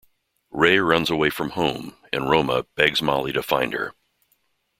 Ray 0.49 0.79
runs 0.79 1.11
away 1.11 1.29
from 1.29 1.51
home 1.51 1.95
and 2.11 2.27
Roma 2.27 2.65
begs 2.73 3.03
Molly 3.03 3.31
to 3.33 3.43
find 3.43 3.71
her. 3.73 3.93